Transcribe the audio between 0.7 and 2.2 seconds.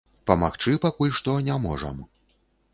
пакуль што не можам.